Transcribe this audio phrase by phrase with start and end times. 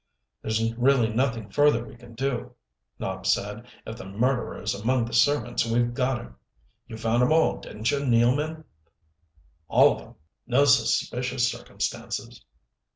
[0.41, 2.55] "There's really nothing further we can do,"
[2.99, 3.67] Nopp said.
[3.85, 6.37] "If the murderer is among the servants we've got him
[6.87, 8.63] you found 'em all, didn't you, Nealman?"
[9.67, 10.15] "All of 'em.
[10.47, 12.43] No suspicious circumstances."